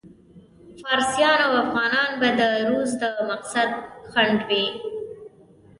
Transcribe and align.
فارسیان 0.81 1.39
او 1.47 1.51
افغانان 1.63 2.09
به 2.19 2.29
د 2.39 2.41
روس 2.69 2.91
د 3.01 3.03
مقصد 3.29 3.69
خنډ 4.11 4.39
وي. 4.49 4.65